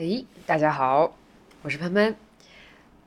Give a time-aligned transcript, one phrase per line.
[0.00, 1.18] 哎，大家好，
[1.62, 2.14] 我是潘潘。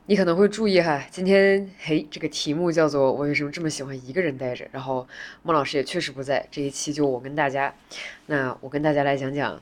[0.08, 4.68] 你可能会注意哈，今天嘿，这个题目叫做“我为什么这么喜欢一个人待着”。
[4.74, 5.08] 然后
[5.42, 7.74] 孟老师也确实不在，这一期就我跟大家。
[8.26, 9.54] 那我跟大家来讲讲，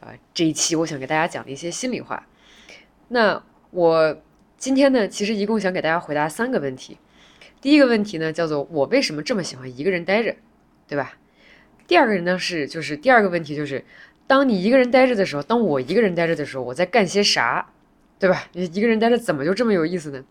[0.00, 2.26] 啊，这一期我想给大家讲的一些心里话。
[3.06, 4.20] 那我
[4.58, 6.98] 今天呢，其实一共想给大家回答三个问题。
[7.60, 10.34] 第一个问题呢，叫做我为什么这么喜欢一个人待着，
[10.88, 11.18] 对吧？
[11.86, 13.84] 第二个人呢是，就是第二个问题就是。
[14.26, 17.70] 当你一个人待着的时候，当我一个人待着的时候，我在干些啥，
[18.18, 18.46] 对吧？
[18.52, 20.24] 你一个人待着怎么就这么有意思呢？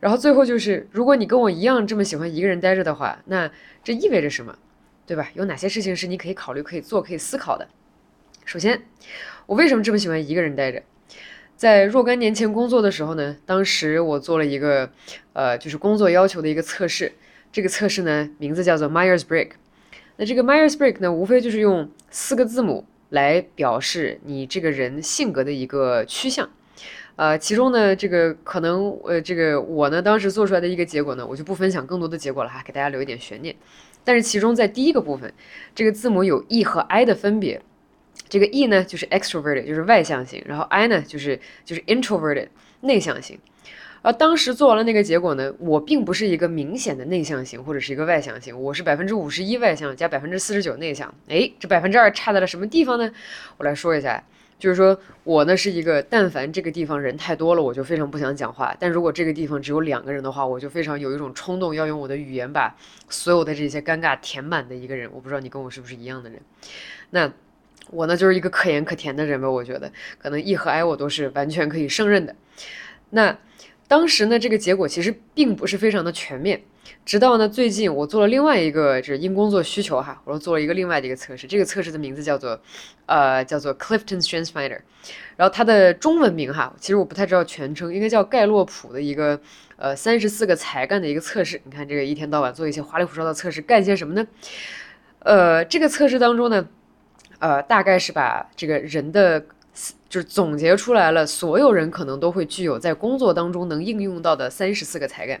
[0.00, 3.50] 然后最后就是，如果你跟我一样这么喜欢一个人待着的话，那
[3.82, 4.56] 这意味着什么，
[5.06, 5.28] 对吧？
[5.34, 7.66] 有哪些事情是你可以考虑、可以做、可以思考的？
[8.44, 8.82] 首先，
[9.46, 10.82] 我为什么这么喜欢一个人待着？
[11.56, 14.92] 在若干年前工作的时候呢，当时我做了一个，
[15.32, 17.12] 呃，就是工作要求的一个测试。
[17.50, 19.54] 这个测试呢，名字叫做 Myers Briggs。
[20.16, 22.86] 那这个 Myers Briggs 呢，无非就是用四个字母。
[23.10, 26.48] 来表示你这个人性格的一个趋向，
[27.16, 33.54] 呃，其中呢，这个可能，呃，这个我呢，当时做出来的一个结果呢，我就不分享更多的结果了哈，给大家留一点悬念。
[34.04, 35.32] 但是其中在第一个部分，
[35.74, 37.60] 这个字母有 E 和 I 的分别，
[38.28, 42.48] 这个 E 呢就是 extroverted，就是外向型，然后 I 呢就是就是 introverted，
[42.80, 43.38] 内向型。
[44.08, 51.14] 而当时做完了那个结果呢，我并不是一个明显的内向型或者是一个外向型，我是百分之五十一外向加百分之四十九内向。
[51.28, 53.12] 哎，这百分之二差在了什么地方呢？
[53.58, 54.24] 我来说一下，
[54.58, 62.74] 就是说我呢是一个，但凡这个地方人太多了，我就非常不想讲话；但如果这个地方只有两个人的话，我就非常有一种冲动要用我的语言把
[63.10, 65.10] 所有的这些尴尬填满的一个人。
[65.12, 66.40] 我不知道你跟我是不是一样的人？
[67.10, 67.30] 那
[67.90, 69.50] 我呢就是一个可盐可甜的人吧？
[69.50, 72.34] 我觉得可能 E 和 I 我都是完全可以胜任的。
[73.10, 73.36] 那。
[73.88, 76.60] 当时呢，这个结果其实并不是非常的全面。
[77.04, 81.46] 直到呢最近，我做了另外一个，就是因工作需求哈，我又做了一个另外的一个测试。
[81.46, 82.60] 这个测试的名字叫做，
[83.06, 84.80] 呃，叫做 Clifton Strengths Finder。
[85.36, 89.40] 然后它的中文名哈，其实我不太知道全称，应该叫盖洛普的一个，
[89.76, 91.60] 呃，三十四个才干的一个测试。
[91.64, 94.26] 你看这个一天到晚做一些花里胡哨的测试，干些什么呢？
[95.20, 96.68] 呃，这个测试当中呢，
[97.38, 99.46] 呃，大概是把这个人的。
[100.08, 105.40] 就是总结出来了，所有人可能都会具有在工作当中能应用到的三十四个才干。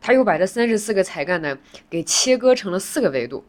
[0.00, 1.58] 他又把这三十四个才干呢
[1.90, 3.44] 给切割成了四个维度。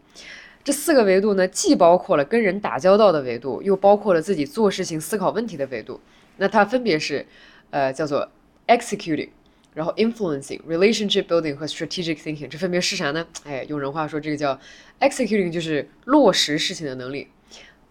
[0.63, 6.01] 这四个维度呢，既包括了跟人打交道的维度，又包括了自己做事情、思考问题的维度。
[6.37, 7.25] 那它分别是，
[7.69, 8.29] 呃，叫做
[8.67, 9.29] executing，
[9.73, 12.49] 然后 influencing、relationship building 和 strategic thinking。
[12.49, 13.25] 这分别是啥呢？
[13.45, 14.59] 哎，用人话说，这个叫
[14.99, 17.29] executing，就是落实事情的能力。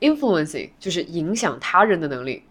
[0.01, 2.43] Influencing 就是影响他人的能力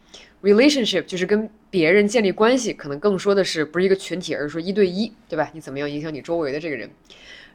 [0.41, 5.49] ，relationship 就是跟别人建立关系，可能更说的是不是一个群体，而是说一对一，对吧？
[5.53, 6.89] 你怎么样影响你周围的这个人？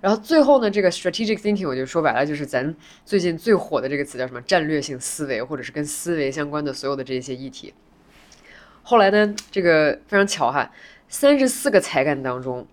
[0.01, 2.75] 然后最后呢，这个 strategic thinking 我就说白了，就是咱
[3.05, 4.41] 最近最火的这个词叫什么？
[4.43, 7.75] 战略性思维，或者是跟思维相关的所有的这些议题。
[8.83, 10.71] 后来呢，这个非常巧哈，
[11.09, 12.67] 三十四个才干当中，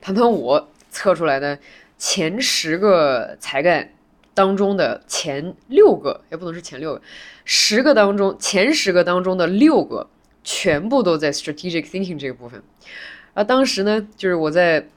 [0.00, 1.58] 盘盘我测出来的
[1.98, 3.90] 前十个才干。
[4.40, 7.02] 当中的前六个也不能是前六个，
[7.44, 10.08] 十个当中前十个当中的六个
[10.42, 12.62] 全部都在 strategic thinking 这个部分。
[13.34, 14.88] 啊，当时呢，就是我在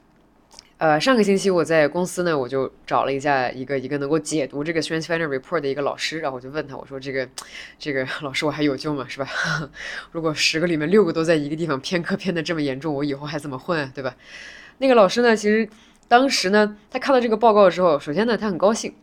[0.78, 7.28] 呃上个星期我在公司呢，我就找了一下一个一个能够解读这个 strength finder report 的一个老师，然后我就问他，我说这个
[7.78, 9.04] 这个老师我还有救吗？
[9.06, 9.28] 是吧？
[10.12, 13.92] 如果十个里面六个都在一个地方偏科偏的这么严重，我以后还怎么混？
[13.94, 14.16] 对吧？
[14.78, 15.68] 那个老师呢，其实。
[16.06, 18.94] 当时呢，他看到这个报告之后，首先呢，他很高兴，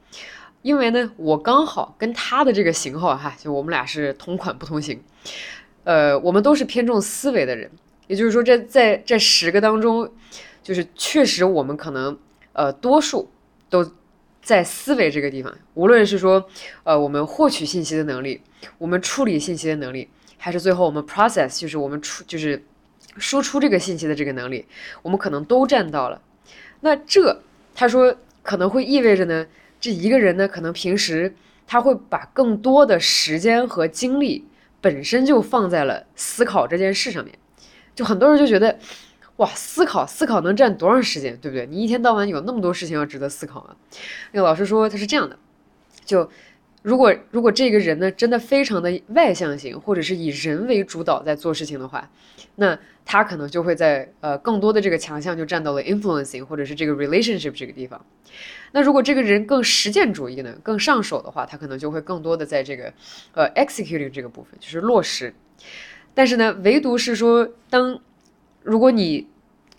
[0.62, 5.04] 因为呢，我刚好跟他的这个型号哈，就我们俩是同款不同型，
[5.84, 7.70] 呃，我们都是偏重思维的人，
[8.08, 10.10] 也就是说，这在这十个当中，
[10.62, 12.18] 就是确实我们可能
[12.54, 13.30] 呃多数
[13.70, 13.92] 都
[14.42, 16.48] 在思维这个地方，无论是说
[16.84, 18.42] 呃我们获取信息的能力，
[18.78, 22.64] 我们处理信息的能力，还是最后我们 process 就是我们出就是
[23.18, 24.68] 输出这个信息的这个能力，
[25.02, 26.22] 我们可能都占到了。
[26.82, 27.42] 那这，
[27.74, 29.48] 他说可能会意味着呢，
[29.80, 31.34] 这一个人呢，可能平时
[31.66, 34.46] 他会把更多的时间和精力
[34.82, 37.34] 本身就放在了思考这件事上面。
[37.96, 38.78] 就很多人就觉得，
[39.38, 41.66] 哇，思考思考能占多长时间，对不对？
[41.66, 43.76] 你一天到晚有那么多事情要值得思考啊。
[44.32, 45.38] 那个老师说他是这样的，
[46.06, 46.30] 就。
[46.82, 52.10] 如果如果这个人呢，真的非常的外向型，或者是以人为主导在做事情的话，
[52.56, 58.04] 那他可能就会在呃更多的这个强项就站到了 influencing 或者是这个 relationship 这个地方。
[58.72, 62.92] 那如果这个人更实践主义呢，更上手的话，他可能就会更多的在这个
[63.34, 65.34] 呃 executing 这个部分，就是落实。
[66.14, 68.02] 但是呢，唯独是说，当
[68.64, 69.28] 如果你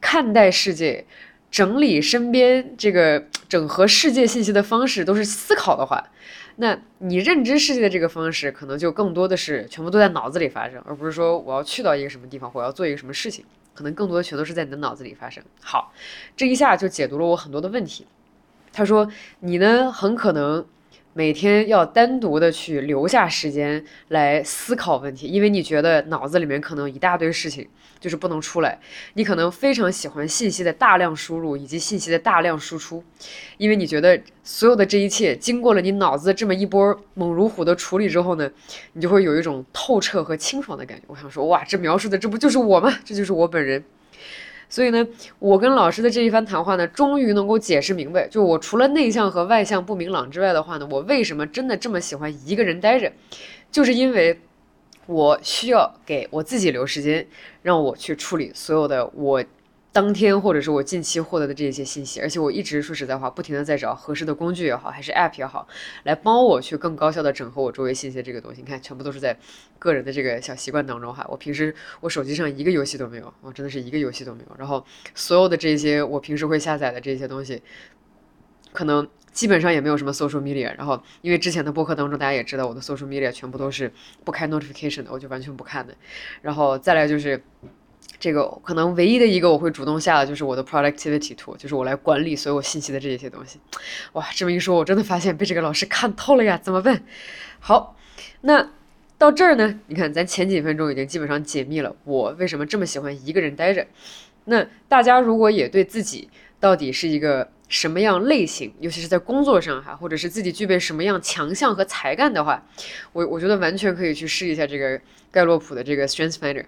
[0.00, 1.05] 看待世界、
[1.50, 6.10] 整理身边这个整合世界信息的方式都是思考的话，
[6.56, 13.44] 那你认知世界的这个方式，可能就更多的是全部都在脑子里发生，而不是说我要去到一个什么地方，我要做一个什么事情，
[13.75, 15.43] 可能更多的全都是在你的脑子里发生。
[15.60, 15.93] 好，
[16.37, 18.06] 这一下就解读了我很多的问题。
[18.72, 19.08] 他说，
[19.40, 20.66] 你呢，很可能。
[21.14, 27.68] 每天要单独的去留下时间来思考问题，因为你觉得脑子里面可能一大堆事情
[28.00, 28.78] 就是不能出来。
[29.14, 33.04] 你可能非常喜欢信息的大量输入以及信息的大量输出，
[33.58, 38.50] 因为你觉得所有的这一切经过了你脑子这么一波猛如虎的处理之后呢，
[38.94, 41.04] 你就会有一种透彻和清爽的感觉。
[41.08, 42.90] 我想说，哇，这描述的这不就是我吗？
[43.04, 43.84] 这就是我本人。
[44.72, 45.06] 所以呢，
[45.38, 53.12] 我跟老师的这一番谈话呢，终于能够解释明白，就我除了内向和外向不明朗之外的话呢，我为什么真的这么喜欢一个人待着，
[53.70, 54.40] 就是因为
[55.04, 57.26] 我需要给我自己留时间，
[57.60, 59.44] 让我去处理所有的我。
[59.92, 65.68] 当天或者是我近期获得的这些信息，而且我一直说实在话，不停的在找合适的工具也好，还是 App 也好，
[66.04, 68.62] 来帮我去更高效的整合我周围信息这个东西。
[68.62, 69.36] 你看，全部都是在
[69.78, 71.26] 个人的这个小习惯当中哈。
[71.28, 74.56] 我平时我手机上一个游戏都没有，我真的是一个游戏都没有。
[74.58, 74.82] 然后
[75.14, 77.62] 所有的这些我平时会下载的这些东西，
[78.72, 80.74] 可能基本上也没有什么 social media。
[80.78, 83.92] 然后因为之前的播客当中大家也知道，我的 social media 全部都是
[84.24, 85.94] 不开 notification 的，我就完全不看的。
[86.40, 87.42] 然后再来就是。
[88.19, 93.58] 这个可能唯一的一个我会主动下的就是我的 productivity tool，就是我来管理所有信息的这些东西。
[94.12, 96.56] 哇，这么一说，我真的发现被这个老师看透了呀！
[96.62, 97.02] 怎么办？
[97.58, 97.96] 好，
[98.43, 98.70] 那
[99.19, 99.81] 到这儿呢？
[99.88, 103.84] 你看，咱前几分钟已经基本上解密了我为什么这么喜欢一个人待着。
[104.44, 112.64] 那大家如果也对自己到底是一个什么样类型，尤其是在工作上哈，或者是自己具备什么样强项和才干的话，
[113.12, 115.00] 我我觉得完全可以去试一下这个
[115.32, 116.64] 盖洛普的这个 Strength Finder，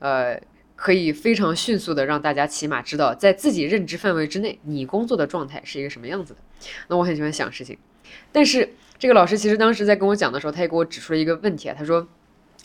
[0.00, 0.40] 呃。
[0.76, 6.40] 可以非常迅速的让大家起码知道，在自己认知范围之内，你工作的状态是一个什么样子的。
[6.88, 7.78] 那我很喜欢想事情，
[8.30, 11.74] 但是这个老师其实当时在跟我讲的时候，他也给我指出了一个问题啊。
[11.76, 12.06] 他说，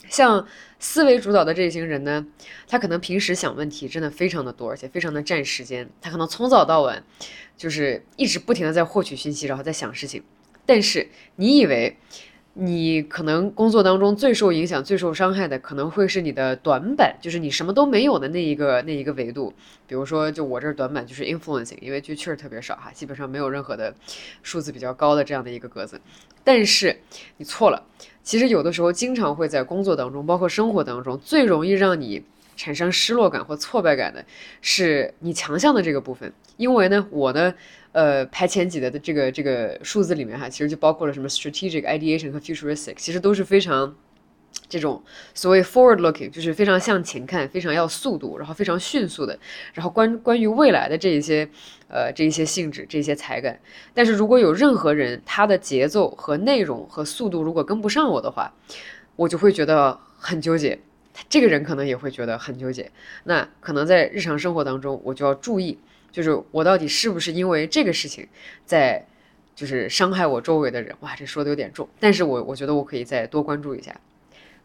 [0.08, 0.46] 像
[0.78, 2.26] 思维主导的这一型人呢，
[2.68, 5.88] 他可能平时想问题真的非常的多，而且非常的占时间。
[6.00, 7.02] 他可能从早到晚
[7.56, 10.22] 就是一直不停的在获取信息，然后在想事情。
[10.66, 11.96] 但是你以为？
[12.54, 19.54] 你可能工作当中最受影响、最受伤害的，可能会是你的短板，就是你什么都没有的那一个那一个维度。
[19.86, 23.94] 比如说，就我这短板就是 influencing，因为就确实特别少哈，基本上没有任何的
[24.42, 25.98] 数字比较高的这样的一个格子。
[26.44, 27.00] 但是
[27.38, 27.82] 你错了，
[28.22, 32.22] 其实有的时候经常会在工作当中，包括生活当中，最容易让你
[32.54, 34.22] 产生失落感或挫败感的
[34.60, 36.30] 是你强项的这个部分。
[36.58, 37.54] 因为呢，我呢。
[37.92, 43.94] 呃，排前几的的这个这个数字里面哈，其实就包括了什么 strategic ideation 和 futuristic，其实都是非常
[44.66, 45.02] 这种
[45.34, 49.38] 所谓 forward looking，就是非常向前看，非常要速度，然后非常迅速的，
[49.74, 51.46] 然后关关于未来的这一些
[51.88, 53.60] 呃这一些性质，这些才干。
[53.92, 58.54] 但是如果有任何人他的节奏和内容和速度如果跟不上我的话，
[59.16, 60.78] 我就会觉得很纠结。
[61.28, 62.90] 这个人可能也会觉得很纠结。
[63.24, 65.78] 那可能在日常生活当中，我就要注意。
[66.12, 68.28] 就是我到底是不是因为这个事情，
[68.64, 69.04] 在
[69.54, 70.94] 就是伤害我周围的人？
[71.00, 73.94] 哇，这说的有点重，但是我我觉得我可以再多关注一下。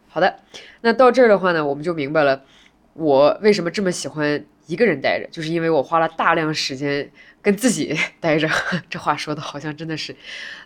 [0.07, 0.39] 好的，
[0.81, 2.44] 那到这儿的话呢，我们就明白了
[2.94, 7.11] 我为什么这么喜欢一个人待着，就是因为我花了大量时间
[7.41, 8.50] 跟自己 待着。
[8.89, 10.15] 这话说的好像真的是，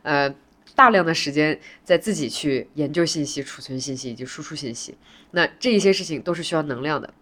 [0.03, 0.33] 呃，
[0.75, 4.95] 大量的时间在自己去研究信息、储存信息以及输出信息。
[5.31, 7.13] 那这一些事情都是需要能量的。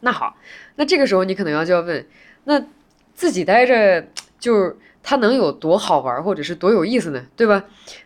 [0.00, 0.36] 那好，
[0.76, 2.06] 那这个时候你可能要就要问，
[2.44, 2.64] 那。
[3.14, 4.06] 自己待着，
[4.38, 7.24] 就是他能有多好玩，或者是多有意思呢？
[7.36, 7.64] 对吧？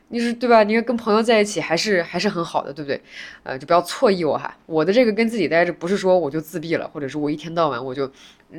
[0.09, 0.63] 你是对吧？
[0.63, 3.01] 你看跟朋友在一起还是还是很好的，对不对？
[3.43, 4.57] 呃，就不要错意我哈。
[4.67, 8.11] 我的这个跟自己待着，不是说我就自闭了，或者是我一天到晚我就，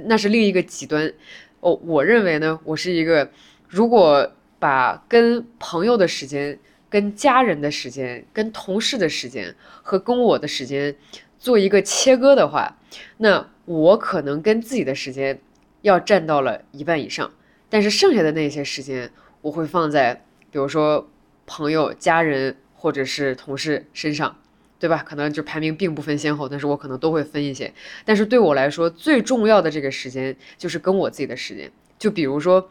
[0.05, 1.11] 那是另一个极端。
[1.59, 3.29] 哦，我认为呢，我是一个，
[3.67, 6.57] 如果把跟朋友的时间、
[6.89, 10.95] 跟家人的时间、跟同事的时间和跟我的时间
[11.37, 12.77] 做一个切割的话，
[13.17, 15.39] 那我可能跟自己的时间。
[15.81, 17.31] 要占到了一半以上，
[17.69, 21.09] 但是剩下的那些时间，我会放在比如说
[21.45, 24.37] 朋友、家人或者是同事身上，
[24.79, 25.03] 对吧？
[25.05, 27.73] 可能就排名并不分先后，但是我可能都会分一些。
[28.05, 31.71] 但是对我来说，最重要的这个时间就是跟我自己的时间。
[31.97, 32.69] 就比如说，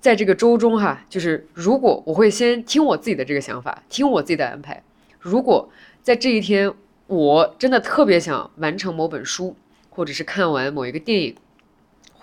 [0.00, 4.82] 在这个周中哈，就是如果我会先听我自己的这个想法，听我自己的安排。
[5.18, 5.68] 如果
[6.02, 6.72] 在这一天
[7.08, 9.56] 我真的特别想完成某本书，
[9.90, 11.36] 或者是看完某一个电影。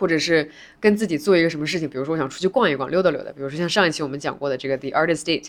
[0.03, 0.45] 或者是
[0.81, 5.47] 跟自己做一个什么事情，比如说我想出去逛一逛、溜达溜达，比如说像上一期我们讲过的这个 The Artist Date，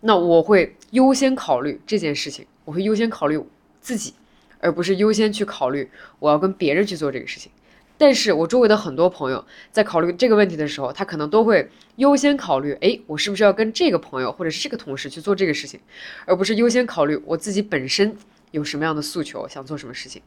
[0.00, 3.38] 那我会优先考虑这件事情，我会优先考虑
[3.82, 4.14] 自己，
[4.58, 7.52] 而不是优先去考虑我要跟别人去做这个事情。
[7.98, 15.78] 但是我周围的很多朋友在考虑这个问题的时候，他可能都会优先考虑，哎，我是不是要跟这个朋友或者是这个同事去做这个事情，
[16.24, 18.16] 而不是优先考虑我自己本身
[18.50, 20.22] 有什么样的诉求，想做什么事情。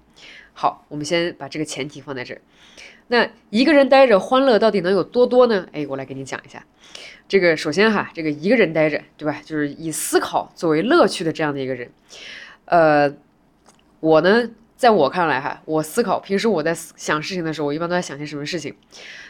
[0.54, 2.42] 好，我们先把这个前提放在这儿。
[3.08, 5.68] 那一个人待着欢乐到底能有多多呢？
[5.72, 6.66] 哎，我来给你讲一下。
[7.28, 9.42] 这个首先哈，这个一个人待着，对吧？
[9.44, 11.92] 就是以思考作为乐趣的这样的一个人。
[12.66, 13.14] 呃，
[14.00, 14.50] 我呢。
[14.76, 18.76] 在我看来，哈，我思考平时我在想事情的时候，我一般都在想些什么事情。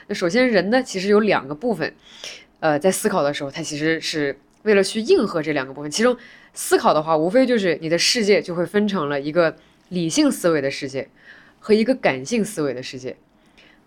[0.07, 1.93] 那首先，人呢其实有两个部分，
[2.59, 5.91] 呃，在思考的时候，他其实是为了去应和这两个部分。
[5.91, 6.17] 其中，
[6.53, 9.55] 思考的话，无非就是你的世界就会分成了一个
[9.89, 11.09] 理性思维的世界
[11.59, 13.15] 和一个感性思维的世界。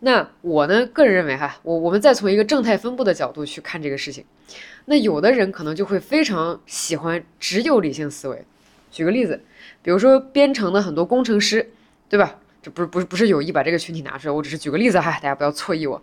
[0.00, 4.24] 那我呢，个人认为，哈，我我们再从一个正态分布的角度去看这个事情。
[4.84, 8.44] 那有的人可能就会非常喜欢只有理性思维。
[8.90, 9.40] 举个例子。
[9.82, 11.70] 比如说编程的很多工程师，
[12.08, 12.40] 对吧？
[12.60, 16.02] 这不是不是不是有意把这个群体拿出来，我只是举个例子哈，大家不要错意我。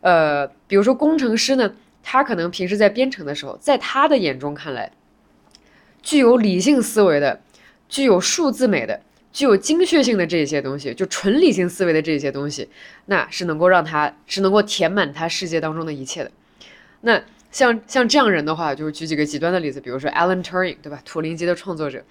[0.00, 4.90] 呃，比如说工程师呢，他可能平时在编程的时候，在他的眼中看来，
[6.02, 7.40] 具有理性思维的、
[7.88, 9.00] 具有数字美的、
[9.32, 12.68] 具有精确性的这些东西，就纯理性思维的这些东西，
[13.06, 16.30] 那是能够让他是能够填满他世界当中的一切的。
[17.02, 17.22] 那。
[17.52, 20.98] 像像这样人的话，就是举几个极端的例子，比如说 Alan Turing，对吧？
[21.04, 22.02] 图灵机的创作者。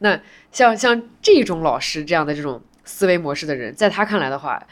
[0.00, 0.20] 那
[0.52, 4.62] 像像这种老师这样的这种思维模式的人，在他看来的话，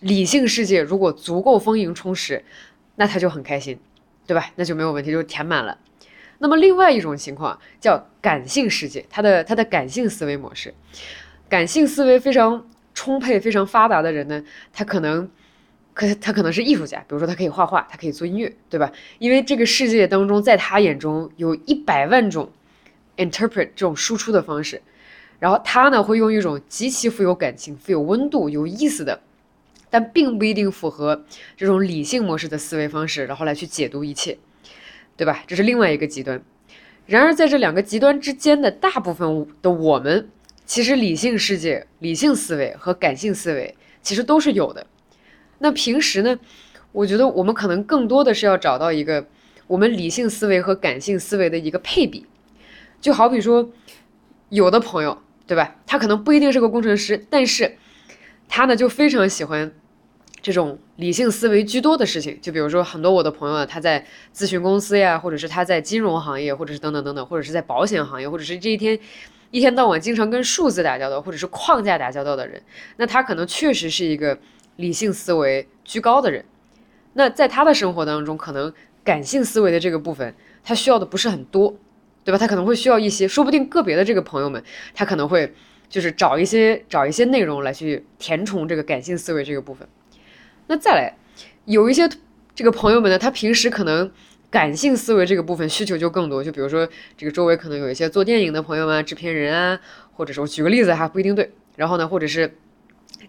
[0.00, 2.42] 理性世界如果足够丰盈充实，
[2.94, 3.78] 那他就很开心，
[4.26, 4.50] 对吧？
[4.56, 5.76] 那就没有问题，就填满了。
[6.38, 10.74] 那么另外一种情况叫感性世界，他的他的感性思维模式，
[11.48, 15.30] 感性思维非常充沛、非常发达的人呢，他可能。
[15.98, 18.92] 可他可能是艺术家，比如说他可以画画，他可以做音乐，对吧？
[19.18, 22.52] 因为这个世界当中，在他眼中有一百万种
[23.16, 24.82] interpret 这种输出的方式，
[25.38, 29.22] 然后他呢会用一种极其富有感情、富有温度、有意思的，
[29.88, 31.24] 但并不一定符合
[31.56, 34.36] 这种理性模式的思维方式，然后来去解读一切，
[35.16, 35.42] 对吧？
[35.46, 36.42] 这是另外一个极端。
[37.06, 40.28] 然而在这两个极端之间的大部分的我们，
[40.64, 44.86] 其实理性世界、理性思维和感性思维其实都是有的。
[45.58, 46.38] 那平时呢？
[46.92, 49.26] 我觉得我们可能更多的是要找到一个
[49.66, 52.24] 我们理性思维和感性思维的一个配比。
[53.02, 53.70] 就好比说，
[54.48, 55.76] 有的朋友，对吧？
[55.86, 57.76] 他可能不一定是个工程师，但是
[58.48, 59.72] 他呢就非常喜欢
[60.46, 62.38] 这种理性思维居多的事情。
[62.40, 68.96] 就比如说，很多我的朋友，他在咨询公司呀，或者是他在金融行业，或者是等等等等，或者是在保险行业，或者是这一天
[69.50, 72.62] 一天到晚经常跟数字打交道，或者是框架打交道的人，
[72.98, 74.38] 那他可能确实是一个。
[74.76, 76.44] 理性思维居高的人，
[77.14, 78.70] 那在他的生活当中，可能
[79.02, 81.74] 感性思维的这个部分，他需要的不是很多，
[82.22, 82.36] 对吧？
[82.36, 84.62] 他可能会需要一些，说不定个别的这个朋友们，
[84.92, 85.50] 他可能会
[85.88, 89.88] 就是找一些找一些内容来去填充这个感性思维这个部分。
[90.66, 91.16] 那再来，
[91.64, 92.08] 有一些
[92.54, 94.10] 这个朋友们呢，他平时可能
[94.50, 99.80] 感性思维这个部分需求就更多，就比如说这个周围可能有一些做电影的朋友们、制片人啊，
[100.14, 101.52] 或者是我举个例子哈，不一定对。
[101.76, 102.56] 然后呢，或者是。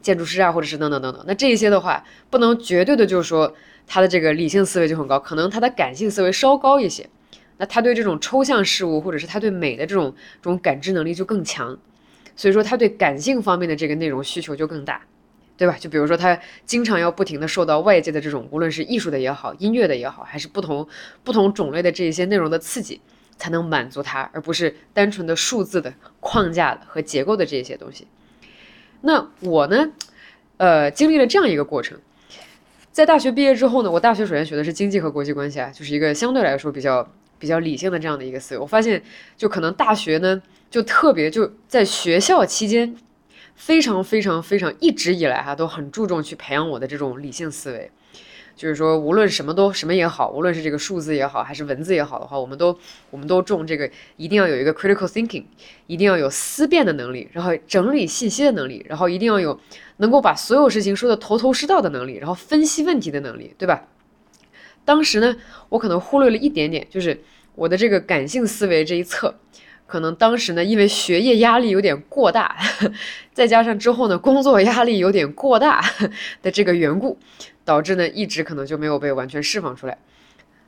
[0.01, 3.53] 建筑师啊，或者是等等等等，那这一些的话，不能绝对的，就是说
[3.85, 7.09] 他的这个理性思维就很高，可能他的感性思维稍高一些。
[7.57, 11.77] 那他对这种抽象事物，或者是他对美的这种这种感知能力就更强，
[12.35, 15.01] 所以说他对感性方面的这个内容需求就更大，
[15.57, 15.75] 对吧？
[15.79, 20.87] 就比如说他经常要不停的受到外界的这种，无论是艺术的也好，音乐的也好，还是不同
[21.23, 23.01] 不同种类的这一些内容的刺激，
[23.37, 28.07] 才能满足他，而不是单纯的数字的框架的和结构的这些东西。
[29.01, 29.89] 那我呢，
[30.57, 31.99] 呃，经历了这样一个过程，
[32.91, 37.07] 在大学毕业之后呢，我大学首先学的是经济和国际关系啊，就是一个相对来说比较
[37.39, 38.59] 比较理性的这样的一个思维。
[38.59, 39.01] 我发现，
[39.35, 42.95] 就可能大学呢，就特别就在学校期间，
[43.57, 47.91] 非常非常非常一直以来哈，都很注重去培养我的这种理性思维。
[48.55, 52.75] 就是说，无论什么都什么也好，无论是这个数字也好，还是文字也好的话，我们都
[53.11, 55.43] 我们都重这个，一定要有一个 critical thinking，
[55.85, 59.59] 一定要有思辨的能力，然后整理信息的能力，然后一定要有
[59.97, 63.87] 能够把所有事情说的头头是道的能力，然后分析问题的能力，对吧？
[64.85, 65.35] 当时呢，
[65.69, 67.21] 我可能忽略了一点点，就是
[67.53, 69.35] 我的这个感性思维这一侧，
[69.87, 72.55] 可能当时呢，因为学业压力有点过大，
[73.33, 75.83] 再加上之后呢，工作压力有点过大
[76.43, 77.17] 的这个缘故。
[77.65, 79.97] 导致呢，一直可能就没有被完全释放出来。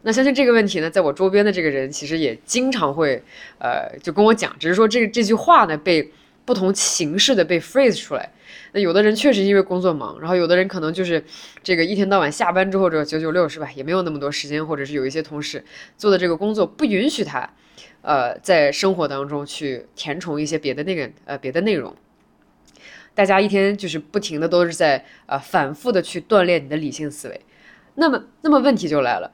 [0.01, 3.23] 那相信这个问题呢，在我周边的这个人其实也经常会，
[3.57, 6.11] 呃，就跟我讲，只是说这这句话呢，被
[6.43, 8.29] 不同形式的被 phrase 出来。
[8.73, 11.23] 那有的人确实因为工作忙，然后有的人可能就是
[11.63, 15.63] 这个一天到晚下班之后这九九六是吧，也没有那么多时间，或者是有一些同事
[15.95, 17.49] 做的这个工作不允许他，
[18.01, 21.95] 呃，在生活当中去填充一些别的那个呃别的内容。
[23.13, 27.41] 大家一天就是不停的都是在呃反复的去锻炼你的理性思维。
[27.95, 29.31] 那么，那么问题就来了，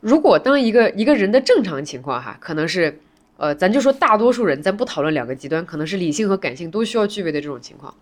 [0.00, 2.98] 如果当一个一个人的正常情况哈，可能是
[3.36, 7.94] 呃，咱就说大多数人，咱不讨论两个极端，可能是理性和感性都需要具备的这种情况。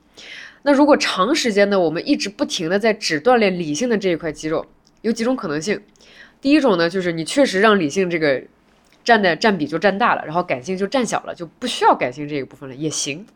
[0.63, 4.65] 那如果长时间呢，我们一直不停的在只锻炼理性的这一块肌肉，
[5.01, 5.81] 有几种可能性。
[6.41, 8.43] 第一种呢，就是你确实让理性这个
[9.05, 13.27] 占的占比就占大了，然后感性就占小了，就不需要感性这一部分了也行。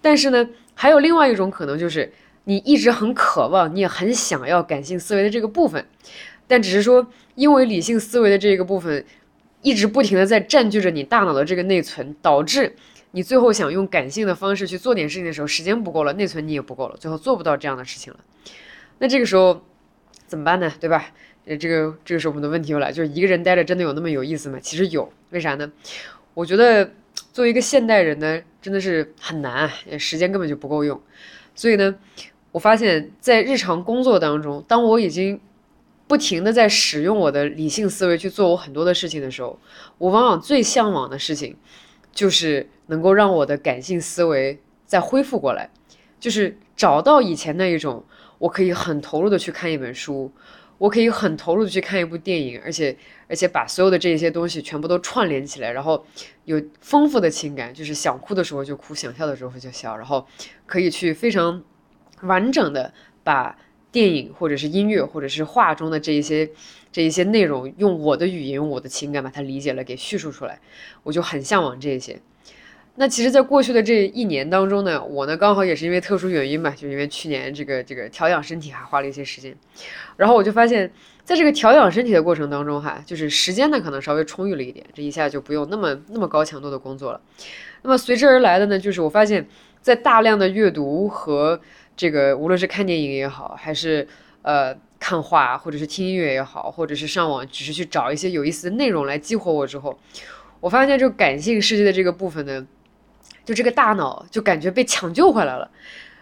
[0.00, 2.12] 但是呢，还有另外一种可能，就是
[2.44, 5.86] 你一直很渴望，你也很想要感性思维的这个部分，
[6.46, 9.04] 但只是说因为理性思维的这个部分
[9.62, 12.74] 一直不停的在占据着你大脑的这个内存，导致。
[13.14, 18.18] 你最后想用感性的方式去做点事情的时候，时间不够了，内存你也不够了，最后做不到这样的事情了。
[19.00, 19.62] 那这个时候
[20.26, 20.72] 怎么办呢？
[20.80, 21.10] 对吧？
[21.44, 24.58] 呃，这个这个时候我们的问题又来，就是一个人待着真的有那么有意思吗？
[24.60, 25.70] 其实有，为啥呢？
[26.34, 26.90] 我觉得
[27.32, 31.00] 作为一个现代人呢，真的是很难，时间根本就不够用。
[31.54, 31.94] 所以呢，
[32.52, 35.40] 我发现，在日常工作当中，当我已经
[36.06, 39.58] 不停的在使用我的理性思维去做我很多的事情的时候，
[39.98, 41.56] 我往往最向往的事情。
[42.14, 45.70] 就是能够让我的感性思维再恢复过来，
[46.20, 48.04] 就是找到以前那一种，
[48.36, 50.30] 我可以很投入的去看一本书，
[50.82, 52.96] 我可以很投入的去看一部电影，而且
[53.28, 56.04] 而且把所有的这些东西全部都串联起来，然后
[56.44, 60.26] 有丰富的情感，就是想哭的时候就哭，想笑的时候就笑，然后
[60.66, 61.62] 可以去非常
[62.22, 63.56] 完整的把。
[63.92, 66.48] 电影或者是音乐或者是画中的这一些
[66.90, 70.58] 这一些内容，用我的语言、我的情感把它理解了，给叙述出来，
[71.02, 72.18] 我就很向往这些。
[72.96, 79.56] 那其实，在过去的这一年当中呢，我呢刚好也是因为特殊原因嘛，就因为去年这个这个调养身体还花了一些时间，
[80.18, 80.92] 然后我就发现，
[81.24, 87.20] 在这个调养身体的过程当中哈，就是时间呢可能稍微充裕了一点，这一下就不用那么那么高强度的工作了。
[87.80, 89.48] 那么随之而来的呢，就是我发现，
[89.80, 91.58] 在大量的阅读和
[91.96, 94.06] 这个无论是看电影也好，还是
[94.42, 99.98] 呃看画，或者是听音乐也好，或者是上网，只是去找一些有意思的内容来激活我之后，
[100.60, 102.64] 我发现就感性世界的这个部分呢，
[103.44, 105.70] 就这个大脑就感觉被抢救回来了，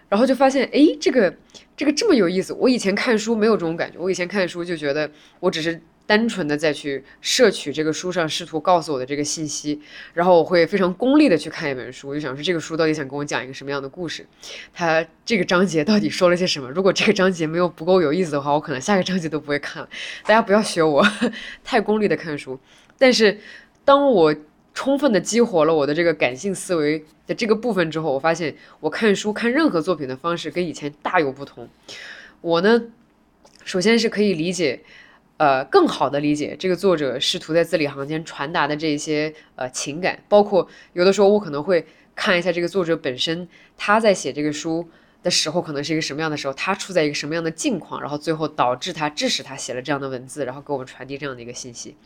[0.08, 1.34] 然后就发现，哎，这个
[1.76, 2.52] 这个这么有意思。
[2.54, 5.80] 我以前看书没有这种感觉，我以前看书就觉得我只是。
[6.06, 9.80] 单纯的再去摄取这个书上试图告诉我的这个信息，
[10.12, 14.26] 然后我会非常功利的去看一本书，我就想说这个书到底想跟我讲一个什么样的故事，
[14.74, 16.68] 它这个章节到底说了些什么？
[16.68, 19.88] 如果这个章节没有不够有意思的话，我可能下个章节都不会看了。
[20.24, 21.06] 大家不要学我，
[21.62, 22.59] 太功利的看书。
[22.98, 23.38] 但是
[23.85, 24.35] 当我
[24.74, 31.68] 充分的激活了我的这个感性思维的这个部分之后，我发现我看书看任何作品的方式跟以前大有不同。
[32.40, 32.83] 我呢，
[33.64, 34.80] 首先是可以理解。
[35.40, 44.87] 呃，更好的理解这个作者试图在字里行间传达的这些呃情感，包括有的时候我可能会看一下这个作者本身他在写这个书
[45.22, 51.96] 的时候，可能是一个什么样的时候，他处在一个什么样的境况，然后最后导致他致使他写了这样的文字，然后给我们传递这样的一个信息。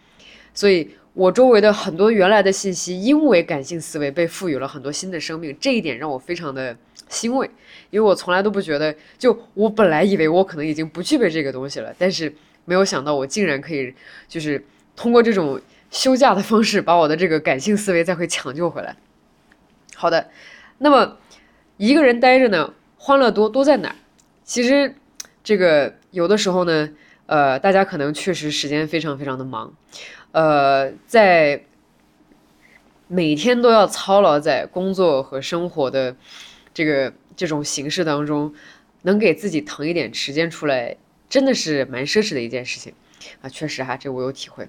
[0.54, 6.76] 所以，我周围的很多原来的信息，因为感性思维被赋予了很多新的生命，这一点让我非常的
[7.08, 7.48] 欣慰，
[7.90, 12.32] 因为我从来都不觉得，就我本来以为我可能已经不具备这个东西了，但是。
[12.66, 13.92] 没有想到我竟然可以，
[14.26, 14.64] 就是
[14.96, 18.96] 通过这种休假的方式，把我的这个感性思维再会抢救回来。
[19.94, 20.30] 好的，
[20.78, 21.18] 那么
[21.76, 23.96] 一个人待着呢，欢乐多多在哪儿？
[24.44, 24.94] 其实
[25.42, 26.88] 这个有的时候呢，
[27.26, 29.70] 呃，大家可能确实时间非常非常的忙，
[30.34, 31.62] 呃，在
[33.06, 36.16] 每天都要操劳在工作和生活的
[36.74, 38.52] 这个这种形式当中，
[39.02, 40.96] 能给自己腾一点时间出来。
[41.28, 42.92] 真的是蛮奢侈的一件事情
[43.42, 44.68] 啊，确实哈，这我有体会。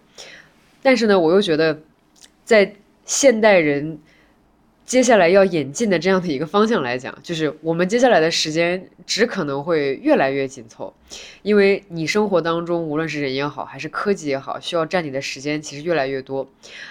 [0.84, 1.80] 但是呢，我又觉得，
[2.44, 3.98] 在现代人
[4.86, 10.94] 接下来要演进的这样的一个方向来讲， 就是我们接下来的时间只可能会越来越紧凑，
[11.42, 16.48] 因为你生活当中无论是人也好，还是科技也好，需要占你的时间其实越来越多。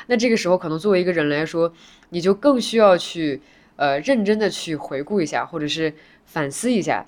[0.09, 1.72] 那这个时候，可能作为一个人来说，
[2.11, 3.40] 你就更需要去
[3.76, 5.94] 呃认真的去回顾一下，或者是
[6.26, 7.07] 反思一下。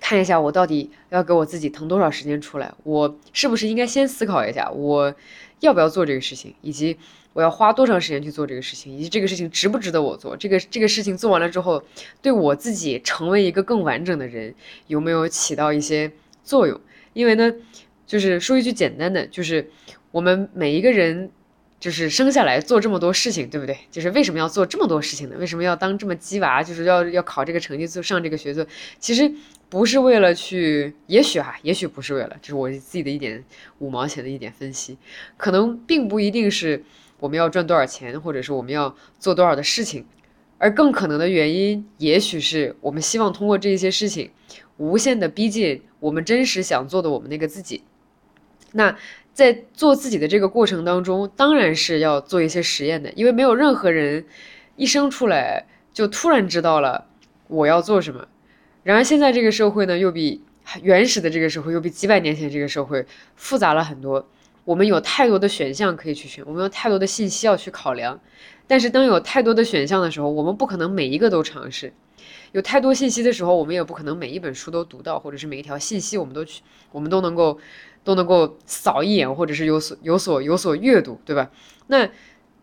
[0.00, 2.74] 看一下我到底要给我自己腾多少时间出来？
[2.82, 5.14] 我是不是应该先思考一下，我
[5.60, 6.98] 要不要做这个事情，以及
[7.32, 10.36] 我要花多长时间去做这个事情，以及这个事情值不值得我做？
[10.36, 11.82] 这个这个事情做完了之后，
[12.20, 14.54] 对我自己成为一个更完整的人
[14.86, 16.10] 有没有起到一些
[16.44, 16.80] 作用？
[17.12, 17.52] 因为呢，
[18.06, 19.70] 就是说一句简单的，就是
[20.10, 21.30] 我们每一个人。
[21.82, 23.76] 就是生下来做这么多事情，对不对？
[23.90, 25.34] 就是为什么要做这么多事情呢？
[25.40, 26.62] 为什么要当这么鸡娃？
[26.62, 28.64] 就是要要考这个成绩，做上这个学做，
[29.00, 29.28] 其实
[29.68, 33.42] 不是为了去，也许哈，也许不是为了，这是我自己的一点
[33.80, 34.96] 五毛钱的一点分析，
[35.36, 36.84] 可能并不一定是
[37.22, 40.04] 我们要赚多少钱，或者是我们要做多少的事情，
[40.58, 44.32] 而更可能的原因，也许是我们希望通过这些事情，
[44.76, 47.84] 无限的逼近我们真实想做的我们那个自己。
[48.72, 48.96] 那
[49.32, 54.26] 在做自己的这个过程当中，当然是要做一些实验的，因为没有任何人
[54.74, 57.06] 一生出来就突然知道了
[57.46, 58.26] 我要做什么。
[58.82, 60.42] 然而现在这个社会呢，又比
[60.82, 63.06] 原始的这个社会，又比几百年前这个社会
[63.36, 64.28] 复杂了很多。
[64.64, 68.20] 我们有太多的选项可以去选，我们有太多的信息要去考量。
[68.66, 71.92] 但是当有太多的选项的时候，我们不可能每一个都尝试。
[72.52, 77.58] 有太多信息的时候，我们也不可能每一本书都读到，或者是每一条信息我们都去，我们都能够
[78.04, 81.50] 都能够扫一眼，或者是有所有所有所阅读，对吧？
[81.88, 82.08] 那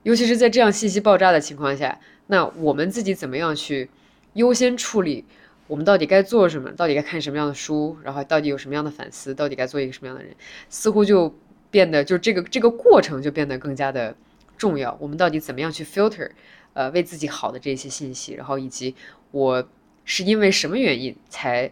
[0.04, 3.90] 尤其是在这样信息爆炸的情况下，那我们自己怎么样去
[4.34, 5.26] 优先处理？
[5.68, 6.72] 我们到底该做什么？
[6.72, 7.98] 到底该看什么样的书？
[8.04, 9.36] 然后到底有什么样的反思？
[9.36, 10.34] 到底该做一个什么样的人？
[10.70, 11.36] 似乎就
[11.72, 14.16] 变得就这个这个过程就变得更加的
[14.58, 14.98] 重要。
[15.00, 16.30] 我们到底怎么样去 filter，
[16.74, 18.34] 呃，为自己好的这些信息？
[18.34, 18.96] 然后以及
[19.32, 19.68] 我。
[20.12, 21.70] 是因为什么原因才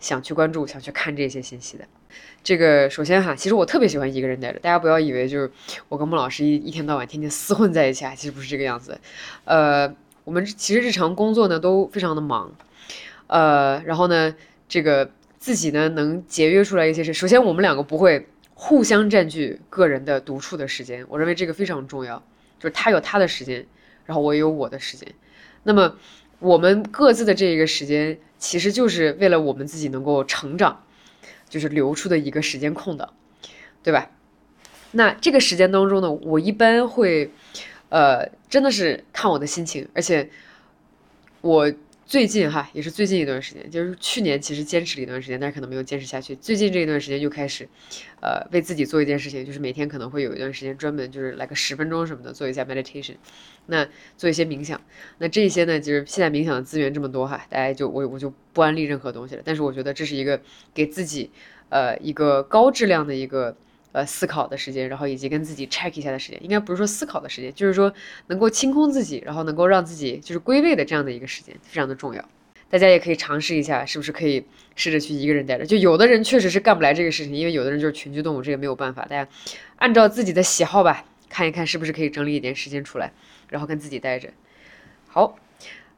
[0.00, 1.84] 想去关注、想去看这些信息的？
[2.42, 4.58] 这个首先哈，其实我特别喜欢一个人待着。
[4.58, 5.50] 大家不要以为就是
[5.90, 8.98] 我跟孟老师一一天到晚天天厮混在一起啊，其实不是这个样子。
[9.44, 12.54] 呃，我们其实日常工作呢都非常的忙，
[13.26, 14.34] 呃，然后呢，
[14.66, 17.12] 这个自己呢能节约出来一些事。
[17.12, 22.24] 首先，我们两个不会互相占据个人的独处的时间，我认为这个非常重要。
[22.58, 23.66] 就是他有他的时间，
[24.06, 25.14] 然后我也有我的时间。
[25.64, 25.96] 那么。
[26.40, 30.84] 我们各自的这一个时间，其实就是为了我们自己能够成长，
[31.48, 33.14] 就是留出的一个时间空档，
[33.82, 34.10] 对吧？
[34.90, 37.30] 那这个时间当中呢，我一般会，
[37.88, 40.28] 呃，真的是看我的心情，而且
[41.40, 41.72] 我。
[42.06, 46.36] 最近哈，也是最近一段时间，就是去年其实坚持了一段时间，但是可能没有坚持下去。
[46.36, 47.66] 最近这一段时间就开始，
[48.20, 53.16] 呃，为自己做一件事情，就是每天可能会有一段时间专门就是来个十分钟什么的做一下 meditation，
[53.66, 53.88] 那
[54.18, 54.80] 做一些冥想。
[55.18, 59.42] 那这些呢，就是现在冥想的资源这么多哈，大家就我我就不安利任何东西了。
[59.44, 60.40] 但是我觉得这是一个
[60.74, 61.30] 给自己，
[61.70, 63.56] 呃，一个高质量的一个。
[63.94, 67.94] 呃，思考的时间，然后以及跟自己 check 一下的时间，应该不是说思考的时间，就是说
[68.26, 72.28] 能够清空自己，然后能够让自己就是归位的这样的一个时间，非常的重要。
[72.68, 75.64] 大家也可以尝试一下，是不是可以试着去一个人待着？
[75.64, 79.02] 就有的人确实是干不来这个事情，因为有的人就是群居动物，这个没有办法。
[79.02, 79.30] 大家
[79.76, 83.12] 按照自己的喜好吧，看一看是不是可以整理一点时间出来，
[83.48, 84.28] 然后跟自己待着。
[85.06, 85.38] 好，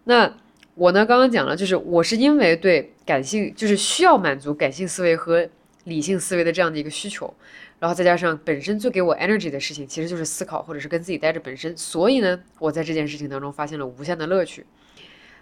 [0.05, 0.37] 那
[0.75, 5.49] 我呢，刚刚讲了，就是我是因为对感性，就是需要满足感性思维和
[5.87, 7.35] 理性思维的这样的一个需求。
[7.79, 14.65] 然后再加上本身最给我 energy 的事情，其实就是思考或者是跟自己待着本身，所以呢，我在这件事情当中发现了无限的乐趣。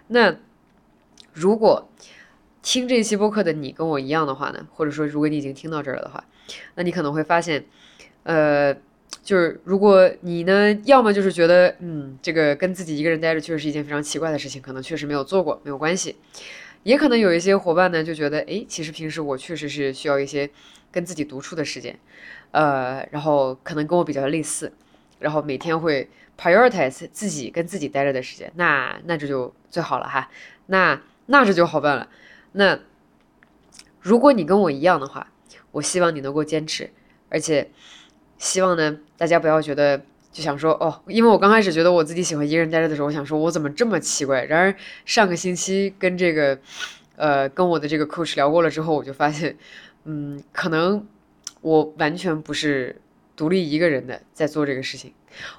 [0.07, 0.35] 那
[1.33, 1.89] 如果
[2.61, 6.23] 听这期播客的你跟我一样的话呢，或者说如果你已经听到这儿了的话，
[6.75, 7.63] 那你可能会发现，
[8.23, 8.73] 呃，
[9.23, 16.17] 就是如果你呢，要么就是觉得，嗯，这个跟自己一个人待着确实是一件非常奇怪的事情，可能确实没有做过，没有关系。
[16.85, 20.47] 也可能有一些伙伴呢，就觉得，哎，其实平时我确实是需要一些
[20.91, 21.97] 跟自己独处的时间，
[22.51, 24.71] 呃，然后可能跟我比较类似，
[25.17, 30.29] 然后每天会 prioritize 自己跟自己待着的时间，那那这就最好了哈，
[30.67, 32.07] 那那这就好办了。
[32.51, 32.79] 那
[33.99, 35.31] 如果你跟我一样的话，
[35.71, 36.91] 我希望你能够坚持，
[37.29, 37.71] 而且
[38.37, 40.05] 希望呢，大家不要觉得。
[40.35, 44.43] 就想说哦，因为我刚开始觉得我自己喜欢一个人待着的时候，我想说我怎么这么奇怪。
[44.43, 46.59] 然而上个星期跟这个，
[47.15, 49.57] 呃，跟我的这个 coach 聊过了之后，我就发现，
[50.03, 51.07] 嗯，可能
[51.61, 52.99] 我完全不是
[53.37, 55.13] 独立一个人的在做这个事情。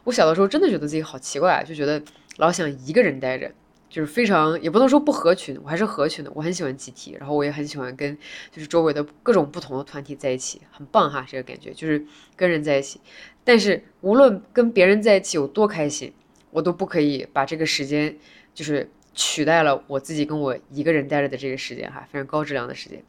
[0.04, 2.02] 我小的时候真的觉得自己好奇怪啊，就觉得
[2.36, 3.50] 老想一个人待着。
[3.88, 6.30] 就是非常也不能说不合群，我还是合群的。
[6.34, 8.18] 我很喜欢集体，然后我也很喜欢跟
[8.50, 13.00] 就是周围的各种不同的团体在一起，很棒哈，这个感觉就是跟人在一起。
[13.46, 16.12] 但是无论跟别人在一起有多开心，
[16.50, 18.18] 我都不可以把这个时间
[18.52, 23.04] 就是取代了我自己跟我一个人待着的这个时间哈，非常高质量的时间。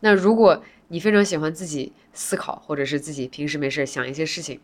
[0.00, 4.60] 那如果你非常喜欢自己思考，或者是自己平时没事想一些事情。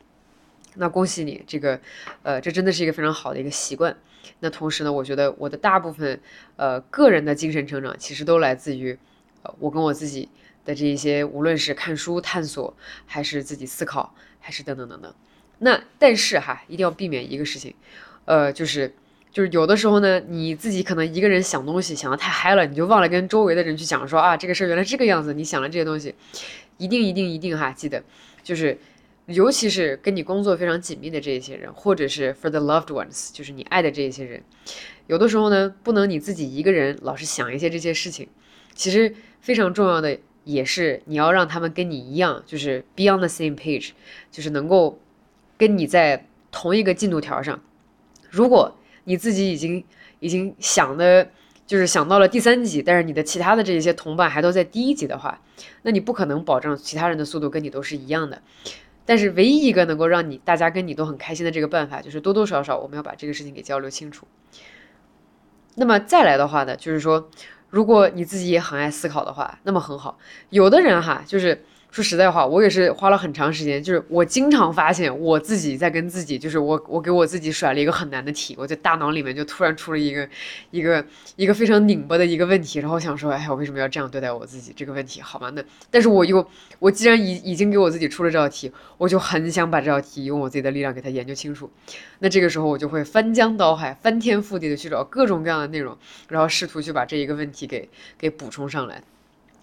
[0.74, 1.80] 那恭喜你，这个，
[2.22, 3.96] 呃，这真的是一个非常好的一个习惯。
[4.40, 6.20] 那同时呢，我觉得我的大部分，
[6.56, 8.96] 呃，个人的精神成长其实都来自于，
[9.42, 10.28] 呃，我跟我自己
[10.64, 14.14] 的这一些，无论是看书探索，还是自己思考，
[14.48, 15.14] 还是等等等等。
[15.58, 17.74] 那但是哈，一定要避免一个事情，
[18.24, 18.94] 呃，就是
[19.30, 25.34] 就是有的时候呢，你自己可能一个人想东西想的太嗨了，你就忘了跟周围的人去讲说啊，这个事儿原来这个样子。
[25.34, 26.14] 你想了这些东西，
[26.78, 28.02] 一定一定一定哈，记得
[28.42, 28.78] 就是。
[29.26, 34.42] 尤其是跟你工作非常紧密的这一些人，或者是 for the loved ones，就是你爱的这一些人，
[35.06, 38.26] 有的时候呢，不能你自己一个人老是想一些这些事情。
[38.74, 43.90] 其实非常重要的也是你要让他们跟你一样，就是 be on the same page，
[44.30, 44.98] 就是能够
[45.58, 47.60] 跟你在同一个进度条上。
[48.30, 49.84] 如果你自己已经
[50.20, 51.28] 已经想的，
[51.66, 55.38] 就是想到了第三集，但是你的其他的这些同伴还都在第一集的话，
[55.82, 58.40] 那你不可能保证其他人的速度跟你都是一样的。
[59.04, 64.26] 但是唯一一个能够让你大家跟你都很开心的这个办法，就是多多少少我们要把这个事情给交流清楚。
[65.74, 67.30] 那么再来的话呢，就是说，
[67.70, 70.18] 如果你自己也很爱思考的话，那么很好。
[70.50, 71.64] 有的人哈，就是。
[71.90, 80.28] 说实在话，我也是花了很长时间，就是我经常发现我自己在跟自己，就是我我给我自己甩了一个很难的题，我在大脑里面就突然出了一个
[80.70, 81.04] 一个
[81.36, 84.72] 一个非常拧巴的一个问题，然后想说，哎，我为什么要这样对待我自己？
[84.76, 85.50] 这个问题好吗？
[85.54, 86.46] 那但是我又
[86.78, 91.70] 我既然已已经给我自己出了这道题，我就很想把这道题用我自己的力量给它研究清楚。
[92.18, 95.96] 那这个时候我就会翻江倒海、翻天覆地的去找各种各样的内容，
[96.28, 99.02] 然后试图去把这一个问题给给补充上来。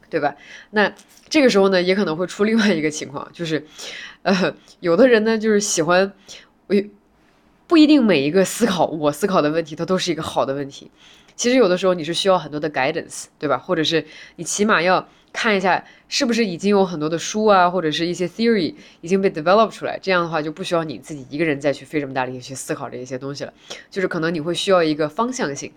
[0.09, 0.35] 对吧？
[0.71, 0.93] 那
[1.27, 3.65] 这个时候呢，也可能会出另外一个情况，就是，
[4.21, 6.11] 呃，有的人呢，就是喜欢，
[6.67, 6.75] 我
[7.67, 10.91] 不一定每一个思考我思考的问题，它都是一个好的问题。
[11.35, 13.57] 其实有的时候你是需要很多的 guidance，对吧？
[13.57, 14.05] 或者是
[14.37, 23.53] 你起码要看一下，是不是已经有很多的书啊，或者是一些 theory 已经被 develop 出来，这样的话就不需要你自己一个人再去费这么大力气去思考这一些东西了。
[23.89, 25.73] 就是可能你会需要一个方向性。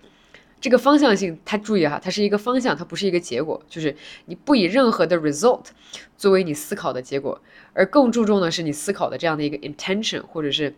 [0.60, 3.62] 这个方向性，它注意哈，它是一个方向，它不是一个结果。
[3.68, 3.94] 就是
[4.26, 5.66] 你不以任何的 result
[6.16, 7.40] 作为你思考的结果，
[7.72, 10.74] 而更注重的是你思考的这样的一个 intention，或者是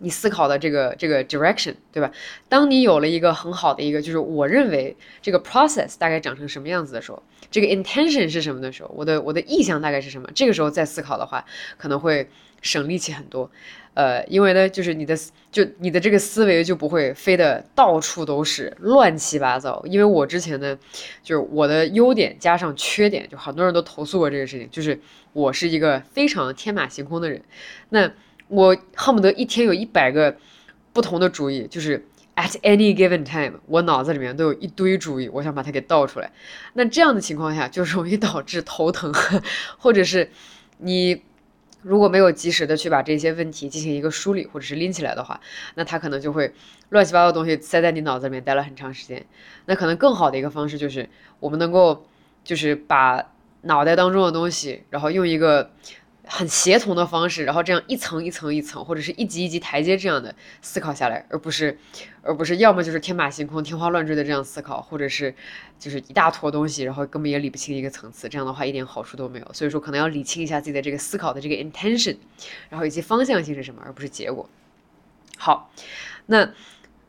[0.00, 2.10] 你思考的这个这个 direction，对吧？
[2.48, 11.44] 当你有了一个很好的一个，就是我认为这个 process 大概长成什么样子的时候，这个 intention 是什么的时候，我的我的意向大概是什么，这个时候再思考的话，
[11.78, 12.28] 可能会
[12.64, 13.48] 省力气很多。
[13.92, 15.16] 呃，因为呢，就是你的
[15.52, 19.80] 就你的这个思维就不会飞得到处都是乱七八糟。
[19.86, 20.76] 因为我之前呢，
[21.22, 25.00] 就是我的优点加上缺点，就很多人都投诉过这个事情，就是
[25.32, 27.40] 我是一个非常天马行空的人。
[27.90, 28.10] 那
[28.48, 30.36] 我恨不得一天有一百个
[30.92, 36.32] 不同的主意，就是 at any given time，我脑子里面都有一堆主意，我想把它给倒出来。
[36.72, 39.14] 那这样的情况下，就容易导致头疼，
[39.78, 40.28] 或者是
[40.78, 41.22] 你。
[41.84, 45.40] 如果没有及时的去把这些问题进行一个梳理，或者是拎起来的话，
[45.76, 46.52] 那他可能就会
[46.88, 49.24] 乱七八糟的东西塞在你脑子里面待了很长时间。
[49.66, 52.06] 那可能更好的一个方式就是，我们能够
[52.42, 53.30] 就是把
[53.62, 55.70] 脑袋当中的东西，然后用一个。
[56.26, 61.78] 很协同的方式，然后这样一层一层一层，或者是一级一级台阶这样的思考下来，而不是，
[62.22, 65.34] 而不是要么就是天马行空、天花乱坠的这样思考，或者是
[65.78, 69.52] 就是一大坨东西，然后根本也理不清一个层次，这样的话一点好处都没有。
[69.52, 72.16] 所以说，可能要理清一下自己的这个思考的这个 intention，
[72.70, 74.48] 然后以及方向性是什么，而不是结果。
[75.36, 75.70] 好，
[76.26, 76.50] 那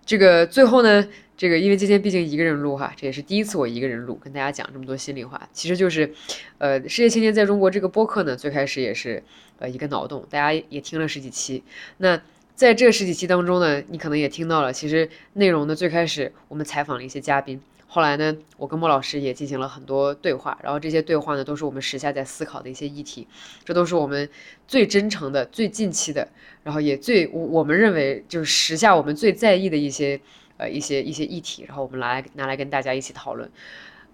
[0.06, 1.08] 这个最后呢？
[1.38, 5.50] 这个因为今天毕竟一个人录哈，这也是第一次我一个人录，跟大家讲这么多心里话。
[5.52, 6.14] 其实就是，
[6.60, 9.22] 呃，世界青年在中国这个播客呢，最开始也是
[9.60, 11.62] 呃一个脑洞，大家也听了十几期。
[11.98, 12.22] 那
[12.56, 23.28] 在这十几期当中呢，你可能也听到了，其实内容呢最开始我们采访了一些嘉宾，后来呢，我跟莫老师也进行了很多对话，然后这些对话呢都是我们时下在思考的一些议题，
[23.66, 24.30] 这都是我们
[24.70, 26.30] 最真诚的、最近期的，
[26.64, 30.18] 然后也最我我们认为就是时下我们最在意的一些。
[30.58, 33.50] 呃，一些一些议题，然后我们来拿来跟大家一起讨论，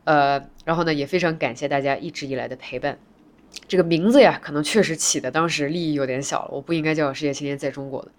[0.06, 2.98] 呃，然后呢，也非常感谢大家一直以来的陪伴。
[3.68, 8.10] 这个名字呀，可能确实起的当时利益有点小了，我不应该叫“世界青年在中国”的，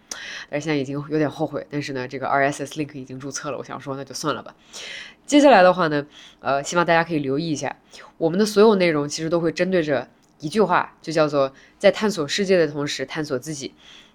[0.50, 1.66] 但是现在已经有点后悔。
[1.70, 4.54] 但是呢，这个 RSS link 已经注册了，我想说那就算了吧。
[5.24, 6.06] 接下来的话呢，
[6.40, 7.74] 呃，希望大家可以留意一下，
[8.18, 10.06] 我们的所有内容其实都会针对着
[10.38, 13.72] 一句话，就叫做在探索世界的同时探索自己。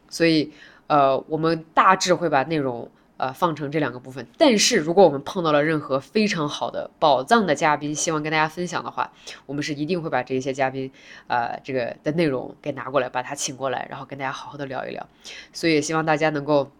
[0.08, 0.54] 所以，
[0.86, 2.90] 呃，我们大致会把内容。
[3.18, 4.26] 呃，放成这两个部分。
[4.38, 9.12] 但是，如果我们碰到了任何非常好的宝藏的嘉宾，希望跟大家分享的话，
[9.48, 10.92] 我们是一定会把这些嘉宾，
[11.28, 15.08] 呃，这个的内容给拿过来，把他请过来，然后跟大家好好的聊一聊。
[15.52, 16.72] 所以，也希望大家能够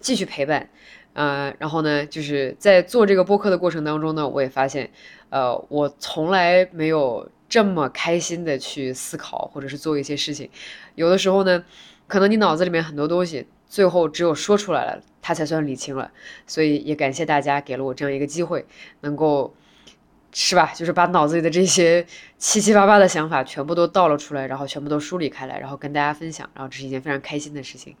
[0.00, 0.68] 继续陪伴。
[1.14, 4.90] 呃，然后呢，就是在做这个播客的过程当中呢，我也发现，
[5.30, 10.50] 呃，我从来没有这么开心的去思考或者是做一些事情。
[10.94, 11.64] 有的时候呢，
[12.06, 13.46] 可能你脑子里面很多东西。
[13.70, 16.10] 最后只有说出来了，他才算理清了。
[16.46, 18.66] 所以也感谢大家给了我这样一个机会，
[19.02, 19.54] 能够
[20.32, 20.72] 是吧？
[20.74, 22.04] 就是把脑子里的这些
[22.36, 26.50] 七七八八的想法全部都倒了出来，然后全部都梳理开来，然后跟大家分享。
[26.54, 27.94] 然后这是一件非常开心的事情。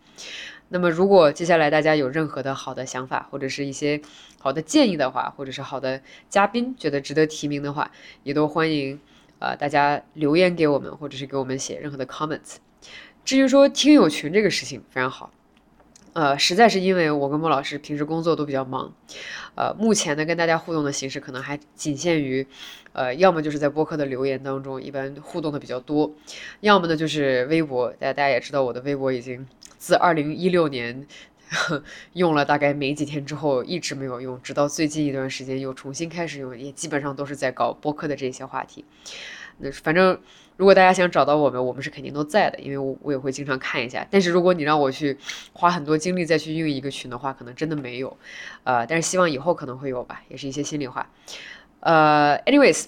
[0.68, 4.00] 那么如果接下来大家有任何的好的想法，或者是一些
[4.38, 7.90] 好的建议的话，或者是好的嘉宾觉得值得提名的话，
[8.22, 9.00] 也都欢迎
[9.40, 12.56] 呃大家留言给我们，或者是给我们写任何的 comments。
[13.24, 15.32] 至于说听友群这个事情，非常好。
[16.12, 18.92] 呃，实在是因为我跟莫老师平时工作都比较忙，
[19.54, 22.46] 呃，目前呢跟大家互动的形式可能还仅限于，
[22.92, 26.12] 呃，要么就是在播客的留言当中，一般互动的比较多，
[26.60, 29.46] 要么呢就是微博，大家大家也知道我的微博已经
[29.78, 31.06] 自二零一六年
[32.14, 38.84] 用了大概没几天之后一直没有用，直到最近一段时间又重新开始用，也基本上都是在搞播客的这些话题。
[39.60, 40.18] 那反正
[40.56, 44.06] 如果大家想找到我们，我们是肯定都在的，因为我我也会经常看一下。
[44.10, 45.16] 但是如果你让我去
[45.52, 48.16] 花很多精力再去运营一个群的话，可能真的没有。
[48.64, 51.10] 呃，但是希望以后可能会有吧，也是一些心里话。
[51.80, 52.86] 呃，anyways，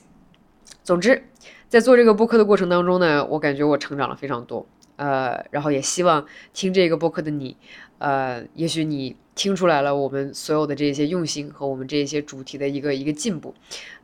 [0.82, 1.24] 总之
[1.68, 4.66] 在做这个播客的过程当中呢，我感觉我成长了非常多。
[5.02, 7.56] 呃，然后也希望听这个播客的你，
[7.98, 13.52] 呃，也许你听出来了我们所有的这些用心和我们这些主题的一个一个进步。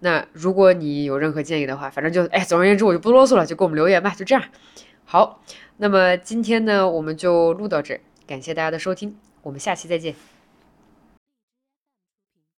[0.01, 4.43] 那如果你有任何建议的话，反正就哎，总而言之我就不啰嗦了，就给我们留言吧，就这样。
[5.05, 5.41] 好，
[5.77, 10.38] 那么今天呢，我们就录到这儿，感谢大家的收听，我们下期再见。